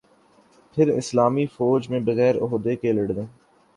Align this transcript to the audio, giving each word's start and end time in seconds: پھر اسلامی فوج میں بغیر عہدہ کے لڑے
پھر 0.77 0.87
اسلامی 0.89 1.45
فوج 1.47 1.89
میں 1.89 1.99
بغیر 1.99 2.35
عہدہ 2.41 2.75
کے 2.81 2.91
لڑے 2.91 3.13